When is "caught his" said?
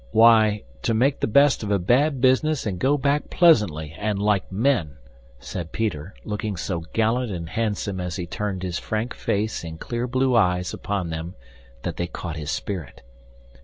12.07-12.49